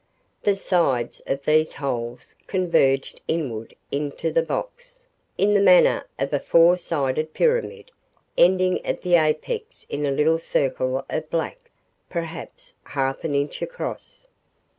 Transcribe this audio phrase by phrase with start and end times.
[0.41, 5.05] The sides of these holes converged inward into the box,
[5.37, 7.91] in the manner of a four sided pyramid,
[8.35, 11.69] ending at the apex in a little circle of black,
[12.09, 14.27] perhaps half an inch across.